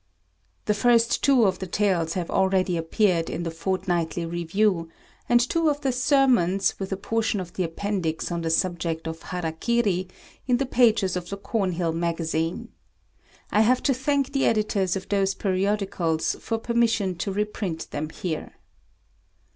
[0.65, 4.89] The first two of the Tales have already appeared in the Fortnightly Review,
[5.29, 9.19] and two of the Sermons, with a portion of the Appendix on the subject of
[9.19, 10.07] the Hara Kiri,
[10.47, 12.69] in the pages of the Cornhill Magazine.
[13.51, 18.53] I have to thank the editors of those periodicals for permission to reprint them here.